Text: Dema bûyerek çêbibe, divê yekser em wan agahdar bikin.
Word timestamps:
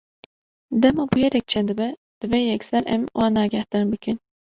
Dema 0.81 1.03
bûyerek 1.11 1.45
çêbibe, 1.51 1.89
divê 2.19 2.39
yekser 2.51 2.83
em 2.93 3.01
wan 3.15 3.35
agahdar 3.43 3.83
bikin. 3.91 4.17